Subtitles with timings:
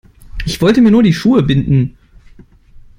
[0.47, 1.95] Ich wollte mir nur die Schuhe binden.